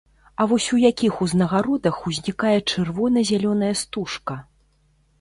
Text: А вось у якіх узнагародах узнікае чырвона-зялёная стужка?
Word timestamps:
А 0.39 0.45
вось 0.53 0.69
у 0.77 0.79
якіх 0.83 1.19
узнагародах 1.25 2.01
узнікае 2.13 2.57
чырвона-зялёная 2.71 3.73
стужка? 3.87 4.43